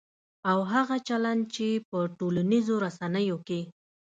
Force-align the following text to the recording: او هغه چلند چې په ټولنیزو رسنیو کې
او 0.49 0.59
هغه 0.73 0.95
چلند 1.07 1.41
چې 1.55 1.67
په 1.89 1.97
ټولنیزو 2.17 2.75
رسنیو 2.85 3.37
کې 3.47 3.61